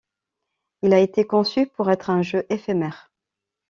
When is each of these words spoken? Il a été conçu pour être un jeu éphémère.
Il 0.81 0.95
a 0.95 0.99
été 0.99 1.27
conçu 1.27 1.67
pour 1.67 1.91
être 1.91 2.09
un 2.09 2.23
jeu 2.23 2.47
éphémère. 2.49 3.11